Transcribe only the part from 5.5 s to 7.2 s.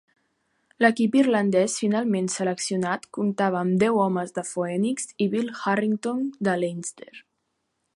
Harrington de Leinster.